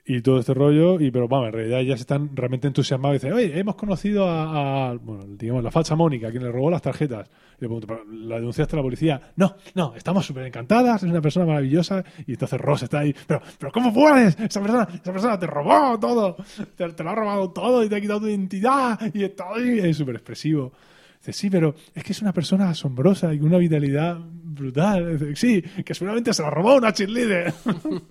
[0.06, 1.00] y todo este rollo.
[1.00, 4.28] Y pero vamos, en realidad ya se están realmente entusiasmados y dicen, oye, hemos conocido
[4.30, 7.30] a, a, bueno, digamos, la falsa Mónica, quien le robó las tarjetas.
[7.58, 9.22] Y le pregunto, ¿pero ¿la denunciaste a la policía?
[9.36, 12.04] No, no, estamos súper encantadas, es una persona maravillosa.
[12.28, 14.40] Y entonces Ross está ahí, pero, pero ¿cómo puedes?
[14.40, 16.38] Esa persona, esa persona te robó todo,
[16.76, 19.80] te, te lo ha robado todo y te ha quitado tu identidad y está ahí,
[19.80, 20.72] es súper expresivo.
[21.20, 25.18] Dice, sí, pero es que es una persona asombrosa y con una vitalidad brutal.
[25.18, 27.52] Dice, sí, que seguramente se la robó una cheerleader.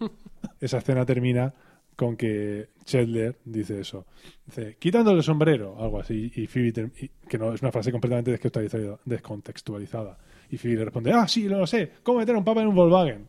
[0.60, 1.52] Esa escena termina
[1.96, 4.06] con que Chandler dice eso.
[4.46, 8.30] Dice, quitándole el sombrero, algo así, y Phoebe, y- que no es una frase completamente
[8.30, 10.18] descontextualizada, descontextualizada.
[10.50, 12.74] Y Phoebe le responde, ah, sí, lo sé, ¿cómo meter a un papa en un
[12.74, 13.28] Volkswagen?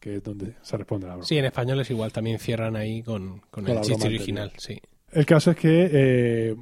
[0.00, 1.26] Que es donde se responde la broma.
[1.26, 2.12] Sí, en español es igual.
[2.12, 4.52] También cierran ahí con, con Con el chiste original.
[4.56, 4.78] Sí.
[5.10, 6.56] El caso es que eh,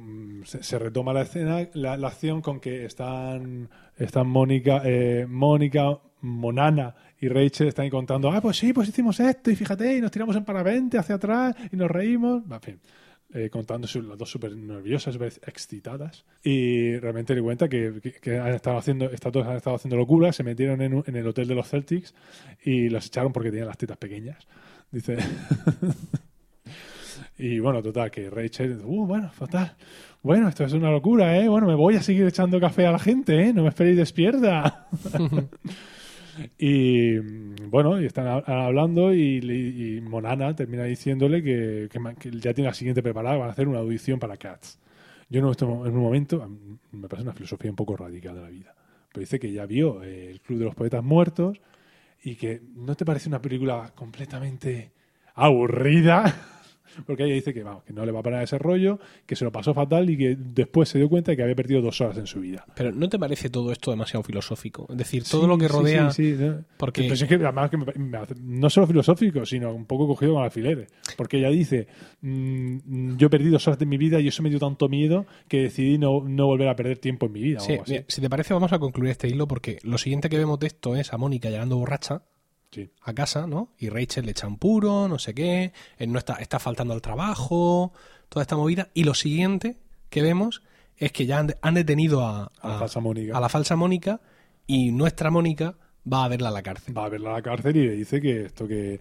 [0.45, 5.99] se, se retoma la escena, la, la acción con que están, están Mónica, eh, Mónica,
[6.21, 10.01] Monana y Rachel están ahí contando, ah, pues sí, pues hicimos esto y fíjate, y
[10.01, 12.43] nos tiramos en parapente hacia atrás y nos reímos.
[12.51, 12.79] En fin,
[13.33, 16.23] eh, contando las dos súper nerviosas, súper excitadas.
[16.43, 19.97] Y realmente le cuenta que, que- que han estado haciendo, estas dos han estado haciendo
[19.97, 22.13] locuras, se metieron en, en el hotel de los Celtics
[22.63, 24.47] y los echaron porque tenían las tetas pequeñas.
[24.91, 25.17] Dice.
[27.37, 29.75] Y bueno, total, que Rachel, uh, bueno, fatal.
[30.23, 31.49] Bueno, esto es una locura, ¿eh?
[31.49, 33.53] Bueno, me voy a seguir echando café a la gente, ¿eh?
[33.53, 34.87] No me esperéis despierta.
[36.57, 37.17] y
[37.67, 39.37] bueno, y están ha- hablando y,
[39.97, 43.79] y Monana termina diciéndole que, que ya tiene la siguiente preparada, van a hacer una
[43.79, 44.79] audición para Cats.
[45.29, 46.47] Yo no esto en un momento,
[46.91, 48.75] me parece una filosofía un poco radical de la vida,
[49.11, 51.59] pero dice que ya vio eh, el Club de los Poetas Muertos
[52.23, 54.91] y que no te parece una película completamente
[55.35, 56.51] aburrida.
[57.05, 59.43] Porque ella dice que, vamos, que no le va a parar ese rollo, que se
[59.45, 62.17] lo pasó fatal y que después se dio cuenta de que había perdido dos horas
[62.17, 62.65] en su vida.
[62.75, 64.87] Pero ¿no te parece todo esto demasiado filosófico?
[64.89, 66.11] Es decir, todo Sí, lo que sí, rodea...
[66.11, 66.63] sí, sí, ¿no?
[66.77, 70.07] porque- Pero es que además que me- me hace- no solo filosófico, sino un poco
[70.07, 70.89] cogido con alfileres.
[71.17, 71.87] Porque ella dice,
[72.21, 75.25] mm, yo he perdido dos horas de mi vida y eso me dio tanto miedo
[75.47, 77.59] que decidí no, no volver a perder tiempo en mi vida.
[77.59, 77.91] o Sí, algo así.
[77.93, 80.67] mira, si te parece, vamos a concluir este hilo porque lo siguiente que vemos de
[80.67, 82.23] esto es a Mónica llegando borracha
[82.75, 82.89] Sí.
[83.01, 83.69] a casa, ¿no?
[83.79, 87.01] Y Rachel le echa un puro, no sé qué, él no está, está faltando al
[87.01, 87.93] trabajo,
[88.29, 88.89] toda esta movida.
[88.93, 89.77] Y lo siguiente
[90.09, 90.61] que vemos
[90.97, 93.37] es que ya han, de- han detenido a, A la falsa Mónica.
[93.37, 94.21] a la falsa Mónica
[94.67, 95.75] y nuestra Mónica
[96.11, 96.95] va a verla a la cárcel.
[96.97, 98.99] va a verla a la cárcel y le dice que esto que,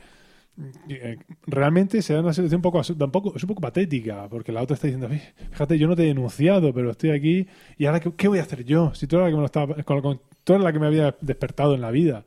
[0.89, 4.63] eh, realmente se da una situación un poco, tampoco, es un poco patética porque la
[4.63, 7.99] otra está diciendo "Fí- fíjate yo no te he denunciado pero estoy aquí y ahora
[8.01, 10.01] qué, qué voy a hacer yo si tú eres la que me lo estaba con-
[10.01, 12.25] con- tú eres la que me había despertado en la vida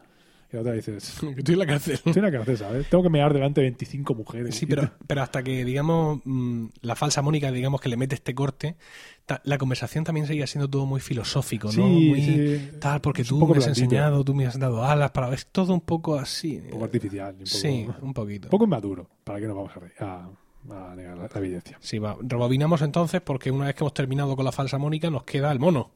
[0.51, 1.99] Y la otra dice, estoy Estoy en la cárcel.
[2.05, 2.89] en la cárcel, ¿sabes?
[2.89, 4.55] Tengo que mear delante de 25 mujeres.
[4.55, 8.33] Sí, pero, pero hasta que, digamos, mm, la falsa Mónica, digamos, que le mete este
[8.33, 8.75] corte,
[9.43, 11.73] la conversación también seguía siendo todo muy filosófico, ¿no?
[11.73, 12.69] Sí, muy sí.
[12.79, 15.33] tal, porque tú me has enseñado, tú me has dado alas para...
[15.33, 16.57] Es todo un poco así.
[16.63, 17.31] Un poco artificial.
[17.33, 18.47] Un poco, Sí, un poquito.
[18.47, 19.09] un poco inmaduro.
[19.25, 20.29] ¿Para qué nos vamos a, re- a,
[20.91, 21.77] a negar la, la evidencia?
[21.81, 22.15] Sí, va.
[22.21, 25.59] Rebobinamos entonces porque una vez que hemos terminado con la falsa Mónica nos queda el
[25.59, 25.91] mono.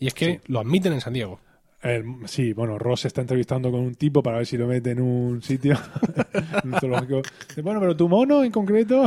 [0.00, 1.38] Y es que lo admiten en San Diego.
[1.84, 4.92] El- sí, bueno, Ross se está entrevistando con un tipo para ver si lo mete
[4.92, 5.76] en un sitio.
[6.64, 7.22] en un zoológico.
[7.48, 9.04] Dice, Bueno, pero tu mono en concreto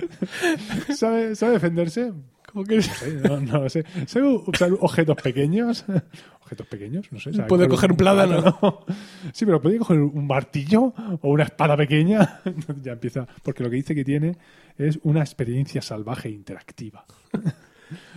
[0.96, 2.12] ¿sabe, sabe defenderse.
[2.52, 3.12] ¿Cómo que No sé,
[3.52, 3.84] no, sé.
[4.06, 5.84] ¿Sabe usar objetos pequeños?
[6.42, 7.06] ¿Objetos pequeños?
[7.12, 7.32] No sé.
[7.32, 8.84] ¿sabe Puede coger un plátano.
[9.32, 12.40] Sí, pero ¿puede coger un martillo o una espada pequeña?
[12.82, 13.26] ya empieza.
[13.42, 14.36] Porque lo que dice que tiene
[14.76, 17.04] es una experiencia salvaje e interactiva.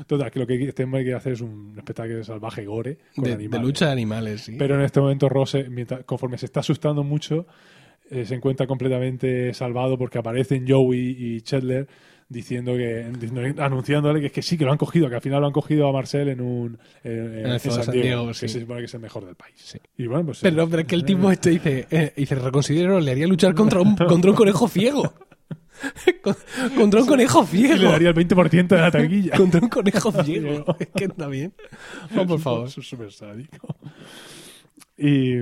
[0.07, 3.36] Total, que lo que tenemos que hacer es un espectáculo salvaje gore con De, de
[3.36, 3.65] animales.
[3.65, 4.55] lucha de animales, sí.
[4.57, 7.45] Pero en este momento Ross, eh, mientras- conforme se está asustando mucho,
[8.09, 11.88] eh, se encuentra completamente salvado porque aparecen Joey y Chandler
[12.29, 13.05] diciendo que
[13.59, 15.88] anunciándole que es que sí que lo han cogido, que al final lo han cogido
[15.88, 18.79] a Marcel en un en, en- el en San San Diego, Diego, que se supone
[18.79, 19.53] que es el mejor del país.
[19.57, 19.77] Sí.
[19.97, 23.12] Y bueno, pues Pero, pero es que el tipo este dice, eh, dice, reconsidero, le
[23.12, 25.13] haría luchar contra un, contra un conejo ciego.
[26.21, 26.35] Con-
[26.75, 27.91] contra un conejo y le ciego.
[27.91, 29.31] daría el 20% de la taquilla.
[29.37, 30.65] Contra un conejo ciego.
[30.79, 31.53] Es que está bien.
[32.15, 32.67] Por favor.
[32.67, 33.75] Es súper sádico.
[34.97, 35.37] Y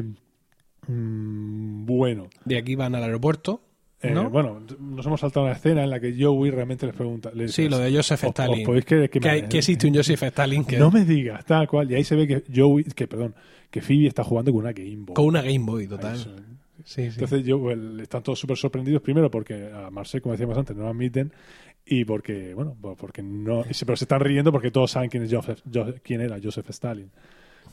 [0.88, 3.62] mm, bueno, De aquí van al aeropuerto.
[4.04, 4.32] Eh, ¿No?
[4.32, 7.30] bueno, nos hemos saltado una escena en la que Joey realmente les pregunta.
[7.36, 8.68] les Sí, lo de Joseph "¿Os- Stalin.
[8.68, 11.92] os que, Que, hay- que existe un Joseph Stalin que No me digas, tal cual.
[11.92, 13.36] Y ahí se ve que Joey, que perdón,
[13.70, 15.14] que Phoebe está jugando con una Game Boy.
[15.14, 16.18] con una Game Boy, total.
[16.86, 17.04] Sí.
[17.04, 20.90] Entonces yo, están todos súper sorprendidos, primero porque a Marcel, como decíamos antes, no lo
[20.90, 21.32] admiten
[21.86, 25.34] y porque, bueno, pues porque no, pero se están riendo porque todos saben quién es
[25.34, 27.10] Joseph, Jo- quién era Joseph Stalin.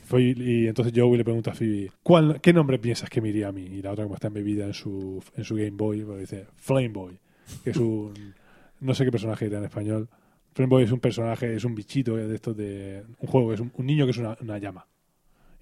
[0.04, 3.48] Fue- y entonces Joey le pregunta a Phoebe, ¿cuál, ¿qué nombre piensas que me iría
[3.48, 3.62] a mí?
[3.62, 6.88] Y la otra como está embebida en su, en su Game Boy, pues dice Flame
[6.88, 7.18] Boy,
[7.62, 8.14] que es un,
[8.80, 10.08] no sé qué personaje era en español.
[10.54, 13.70] Flame Boy es un personaje, es un bichito de estos de un juego, es un,
[13.76, 14.86] un niño que es una, una llama.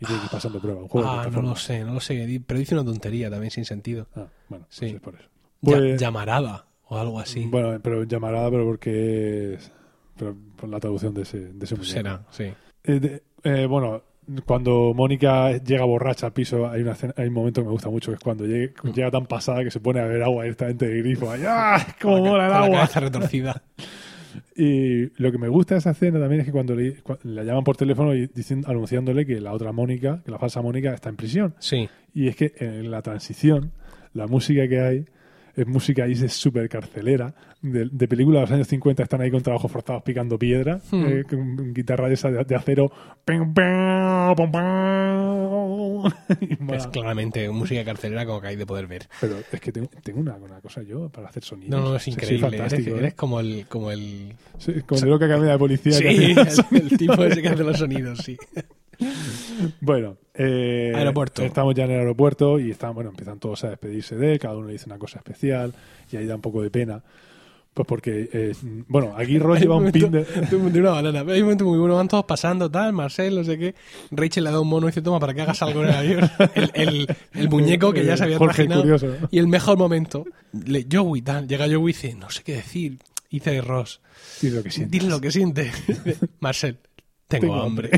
[0.00, 1.50] Y tiene que ir pasando prueba, un juego de Ah, no plataforma.
[1.50, 2.42] lo sé, no lo sé.
[2.46, 4.06] Pero dice una tontería también sin sentido.
[4.14, 4.86] Ah, bueno, pues Sí.
[4.96, 5.28] es por eso.
[5.60, 7.46] Pues- llamarada o algo así.
[7.46, 9.72] Bueno, pero llamarada, pero porque es.
[10.18, 11.92] Pero por la traducción de ese, de ese muñeco.
[11.92, 12.44] Será, sí.
[12.84, 14.02] Eh, de- eh, bueno,
[14.44, 17.88] cuando Mónica llega borracha al piso, hay, una escena- hay un momento que me gusta
[17.90, 18.88] mucho, que es cuando llegue- Mm.
[18.92, 21.30] llega tan pasada que se pone a beber agua directamente del grifo.
[21.30, 21.86] ¡Ay, ¡Ah!
[22.00, 22.76] ¡Cómo la mola el la agua!
[22.80, 23.62] cabeza retorcida.
[24.56, 27.64] Y lo que me gusta de esa escena también es que cuando le, la llaman
[27.64, 31.16] por teléfono y dicen, anunciándole que la otra Mónica, que la falsa Mónica, está en
[31.16, 31.54] prisión.
[31.58, 31.88] Sí.
[32.14, 33.72] Y es que en la transición,
[34.14, 35.06] la música que hay
[35.56, 37.34] es música ahí es súper carcelera.
[37.62, 41.04] De, de películas de los años 50 están ahí con trabajos forzados picando piedra, Hmm.
[41.06, 42.92] eh, con guitarra de esa de, de acero.
[46.72, 49.08] Es claramente música carcelera como que hay de poder ver.
[49.20, 51.70] Pero es que tengo, tengo una, una cosa yo para hacer sonidos.
[51.70, 52.46] No, no, es increíble.
[52.48, 52.98] Eres, fantástico, ¿eh?
[53.00, 55.92] eres como el, como el, Sí, como de loca camina de policía.
[55.92, 58.36] sí, que hace- el, el tipo ese que hace los sonidos, sí.
[59.80, 61.42] Bueno, eh, Aeropuerto.
[61.42, 64.56] Estamos ya en el aeropuerto y están, bueno, empiezan todos a despedirse de él, cada
[64.56, 65.72] uno le dice una cosa especial
[66.10, 67.02] y ahí da un poco de pena.
[67.76, 68.54] Pues porque, eh,
[68.88, 70.24] bueno, aquí Ross lleva un pin de...
[70.24, 71.20] de una banana.
[71.30, 73.74] Hay un momento muy bueno, van todos pasando, tal, Marcel, no sé qué.
[74.10, 76.30] Rachel le da un mono y dice, toma, para que hagas algo en el avión.
[76.54, 78.80] El, el, el muñeco que ya se había Jorge el trajinado.
[78.82, 79.28] Curioso, ¿no?
[79.30, 82.98] Y el mejor momento, le, Joey, tal, llega Joey y dice, no sé qué decir.
[83.28, 84.00] Y dice Ross,
[84.40, 85.70] Y lo que dile lo que siente.
[86.40, 86.78] Marcel,
[87.28, 87.90] tengo, Tengo hambre.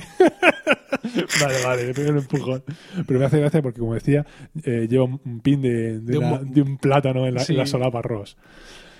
[1.40, 2.62] Vale, vale, le pego un empujón.
[3.06, 4.26] Pero me hace gracia porque, como decía,
[4.64, 7.52] eh, lleva un pin de, de De un una- de un plátano en la, Sí.
[7.52, 8.36] en la solapa Ross.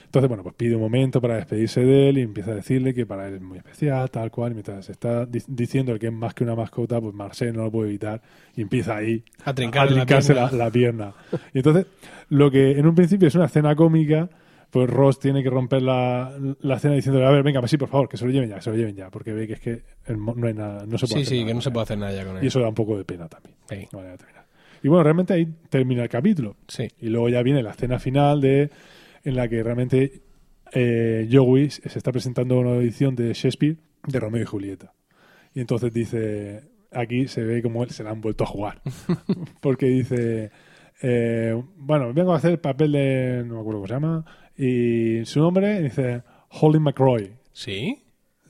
[0.07, 3.05] Entonces, bueno, pues pide un momento para despedirse de él y empieza a decirle que
[3.05, 4.53] para él es muy especial, tal cual.
[4.53, 7.71] Y mientras está di- diciendo que es más que una mascota, pues Marcel no lo
[7.71, 8.23] puede evitar
[8.57, 10.65] y empieza ahí A a la trincarse la, pierna.
[10.65, 11.13] la pierna.
[11.53, 11.87] Y entonces,
[12.31, 14.31] lo que en un principio es una escena cómica,
[14.71, 17.89] pues Ross tiene que romper la, la escena diciéndole, a ver, venga, pues sí, por
[17.89, 19.61] favor, que se lo lleven ya, que se lo lleven ya, porque ve que es
[19.61, 19.83] que
[20.15, 21.99] no hay nada, no se puede Sí, hacer sí, nada que no se puede hacer
[21.99, 22.45] nada ya con él.
[22.45, 23.55] Y eso da un poco de pena también.
[23.69, 23.89] Sí.
[24.83, 26.57] Y bueno, realmente ahí termina el capítulo.
[26.69, 26.89] Sí.
[27.01, 28.71] Y luego ya viene la escena final de
[29.25, 30.23] en la que realmente
[30.73, 33.77] eh, Joey se está presentando una edición de Shakespeare
[34.07, 34.93] de Romeo y Julieta.
[35.55, 38.83] Y entonces dice, aquí se ve como él se la han vuelto a jugar.
[39.61, 40.51] Porque dice,
[41.03, 44.25] eh, bueno, vengo a hacer el papel de, no me acuerdo cómo se llama,
[44.59, 47.33] y su nombre dice Holly McRoy.
[47.53, 48.03] ¿Sí?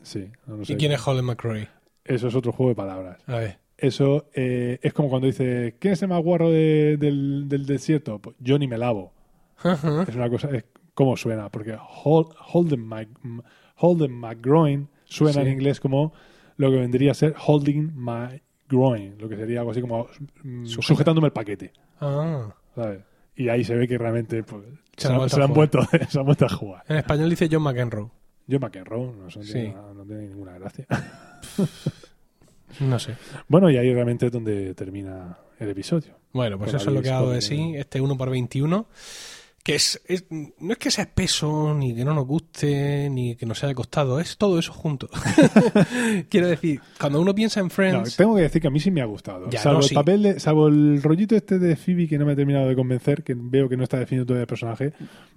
[0.03, 0.73] Sí, no sé.
[0.73, 1.69] ¿Y quién es Holden McCrory?
[2.05, 3.19] Eso es otro juego de palabras.
[3.27, 3.59] A ver.
[3.77, 8.19] Eso eh, es como cuando dice, ¿quién es el más guarro de- del, del desierto?
[8.19, 9.13] Pues yo ni me lavo.
[9.63, 13.09] Es una cosa, es cómo suena, porque Hol- Holden, Mc,
[13.77, 15.41] Holden McGroin suena Sí.
[15.41, 16.13] en inglés como
[16.57, 20.07] lo que vendría a ser Holding My groin, lo que sería algo así como
[20.43, 22.55] mm, sujetándome el paquete, Ah.
[22.75, 23.01] ¿sabes?
[23.39, 24.65] Y ahí se ve que realmente pues,
[24.97, 25.79] Se han se a han vuelto,
[26.11, 26.85] se han a jugar.
[26.89, 28.11] En español dice John McEnroe.
[28.49, 29.41] Yo McEnroe no, Sí.
[29.53, 30.87] tiene, no tiene ninguna gracia.
[32.81, 33.15] No sé.
[33.47, 36.15] bueno, y ahí realmente es donde termina el episodio.
[36.33, 38.87] Bueno, pues Con eso es lo que ha dado de sí, este 1 por 21
[39.69, 43.45] que es, es- no es que sea espeso, ni que no nos guste, ni que
[43.45, 45.11] nos haya costado, es todo eso junto.
[46.31, 48.91] Quiero decir, cuando uno piensa en No, Friends, tengo que decir que a mí sí
[48.91, 49.51] me ha gustado.
[49.51, 49.95] Ya, salvo no, el sí.
[49.95, 53.23] papel de, salvo el rollito este de Phoebe que no me ha terminado de convencer,
[53.23, 54.93] que veo que no está definido todavía el personaje.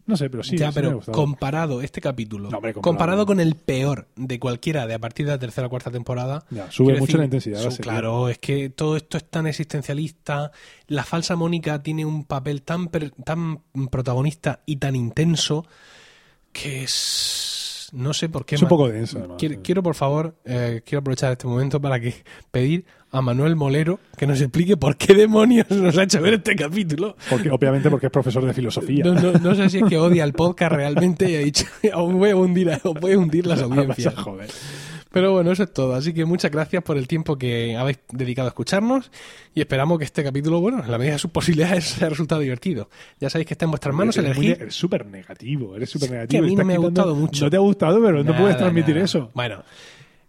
[0.05, 1.15] No sé, pero sí, ya, sí me ha pero gustado.
[1.17, 2.81] comparado este capítulo, No, hombre, comparado.
[2.97, 6.45] comparado con el peor de cualquiera de a partir de la tercera o cuarta temporada,
[6.49, 7.69] Ya, sube mucho decir, la intensidad.
[7.69, 10.51] su- claro, es que todo esto es tan existencialista,
[10.91, 12.89] la falsa Mónica tiene un papel tan,
[13.23, 15.65] tan protagonista y tan intenso
[16.51, 17.89] que es...
[17.93, 18.55] No sé por qué...
[18.55, 19.37] Es un poco denso, además.
[19.39, 19.61] Quiero, sí.
[19.63, 22.13] quiero, por favor, eh, quiero aprovechar este momento para que
[22.51, 26.55] pedir a Manuel Molero que nos explique por qué demonios nos ha hecho ver este
[26.57, 27.15] capítulo.
[27.29, 29.03] Porque, obviamente porque es profesor de filosofía.
[29.05, 32.13] No, no, no sé si es que odia el podcast realmente y ha dicho, os
[32.13, 34.15] voy a hundir, os voy a hundir las Vas audiencias.
[34.15, 34.49] joder.
[35.11, 35.93] Pero bueno, eso es todo.
[35.93, 39.11] Así que muchas gracias por el tiempo que habéis dedicado a escucharnos
[39.53, 42.89] y esperamos que este capítulo, bueno, en la medida de sus posibilidades, haya resultado divertido.
[43.19, 44.57] Ya sabéis que está en vuestras manos elegir.
[44.61, 46.43] Eres súper negativo, eres súper que negativo.
[46.43, 47.43] a mí no me ha gustado mucho.
[47.45, 49.05] No te ha gustado, pero no puedes transmitir nada.
[49.05, 49.29] eso.
[49.33, 49.63] Bueno,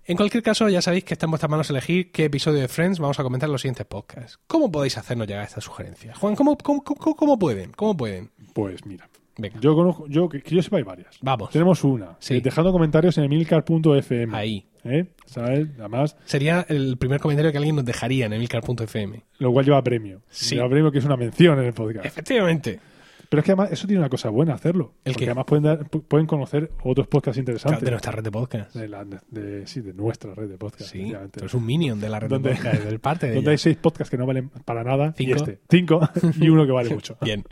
[0.05, 2.99] en cualquier caso, ya sabéis que está en vuestras manos elegir qué episodio de Friends
[2.99, 4.41] vamos a comentar en los siguientes podcasts.
[4.49, 6.19] ¿Cómo podéis hacernos llegar estas sugerencias?
[6.19, 7.71] Juan, ¿cómo, cómo, cómo, cómo pueden?
[7.71, 8.31] ¿Cómo pueden?
[8.53, 11.17] Pues mira, Venga, yo conozco, yo, que, que yo sepa hay varias.
[11.23, 11.51] vamos.
[11.51, 12.35] Tenemos una, Sí.
[12.35, 14.37] eh, dejando comentarios en emilcar.fm.
[14.37, 14.67] Ahí.
[14.85, 15.07] ¿Eh?
[15.27, 15.69] ¿Sabes?
[15.79, 19.23] Además, Sería el primer comentario que alguien nos dejaría en emilcar.fm.
[19.39, 20.23] lo cual lleva premio.
[20.31, 20.55] Sí.
[20.57, 22.05] Lleva premio que es una mención en el podcast.
[22.07, 22.81] Efectivamente.
[23.29, 24.93] Pero es que además eso tiene una cosa buena hacerlo.
[25.07, 25.31] ¿El porque qué?
[25.31, 27.81] además pueden, dar- pu- pueden conocer otros podcasts interesantes.
[27.83, 28.75] De nuestra red de podcast.
[28.77, 30.91] De la- de- sí, de nuestra red de podcasts.
[30.93, 33.49] Sí, tú eres un minion de la red de ¿Dónde- podcast, del parte de Donde
[33.49, 33.53] ella.
[33.53, 35.61] hay seis podcasts que no valen para nada y este.
[35.71, 36.07] Cinco
[36.41, 37.17] y uno que vale mucho.
[37.23, 37.43] Bien.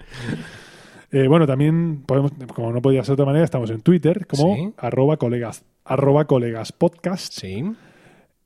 [1.13, 4.55] Eh, bueno, también podemos, como no podía ser de otra manera, estamos en Twitter como
[4.55, 4.73] Sí.
[4.77, 7.65] arroba colegas, arroba colegas podcast Sí.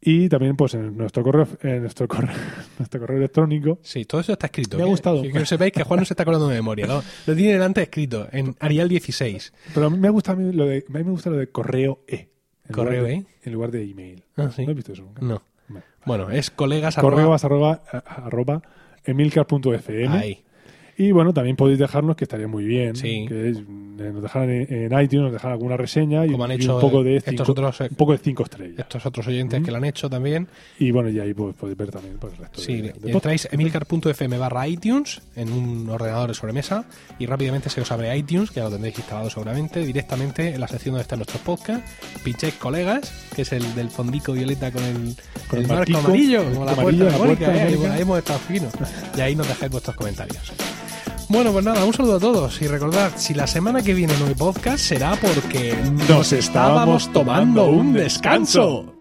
[0.00, 2.34] y también pues en nuestro correo, en nuestro correo,
[2.78, 3.78] nuestro correo electrónico.
[3.82, 4.78] Sí, todo eso está escrito.
[4.78, 5.20] Me ha gustado.
[5.22, 6.86] Que, que sepáis que Juan no se está acordando de memoria.
[6.86, 9.52] Lo, lo tiene delante escrito en Arial 16.
[9.74, 11.48] Pero a mí me gusta a mí lo de, a mí me gusta lo de
[11.48, 12.28] correo e.
[12.72, 13.26] Correo E.
[13.42, 14.24] En lugar de email.
[14.38, 14.64] Ah, sí.
[14.64, 15.20] ¿No has visto eso nunca?
[15.22, 15.42] No.
[16.06, 16.30] Bueno.
[16.30, 18.62] Es colegas arroba- arroba, arroba
[19.04, 20.44] emilcar.fm Ahí.
[20.96, 23.26] Y bueno, también podéis dejarnos, que estaría muy bien, Sí.
[23.28, 23.62] que es, eh,
[24.12, 26.80] nos dejaran en, en iTunes, nos dejaran alguna reseña y, Como han y hecho un
[26.80, 28.78] poco de estos cinco, otros, eh, un poco de cinco estrellas.
[28.78, 30.46] Estos otros oyentes que lo han hecho también.
[30.78, 33.48] Y bueno, y ahí pues, podéis ver también pues, el resto Sí, de, de entráis
[33.50, 36.84] emilcar.fm barra iTunes en un ordenador de sobremesa
[37.18, 40.68] y rápidamente se os abre iTunes, que ya lo tendréis instalado seguramente, directamente en la
[40.68, 41.90] sección donde están nuestros podcasts.
[42.22, 45.16] Pincháis colegas, que es el del fondico violeta con el,
[45.48, 47.76] Con el el marco amarillo, como la puerta de la Mónica, puerta de ¿eh?
[47.76, 47.94] Mónica.
[47.94, 48.72] ahí hemos estado finos.
[49.16, 50.52] Y ahí nos dejáis vuestros comentarios.
[51.28, 54.26] Bueno, pues nada, un saludo a todos y recordad, si la semana que viene no
[54.26, 55.74] hay podcast será porque
[56.08, 58.94] Nos estábamos tomando un descanso.